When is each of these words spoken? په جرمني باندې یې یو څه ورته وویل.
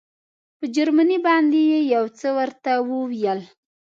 په 0.57 0.65
جرمني 0.75 1.17
باندې 1.27 1.59
یې 1.69 1.79
یو 1.93 2.05
څه 2.19 2.27
ورته 2.37 2.71
وویل. 2.91 3.41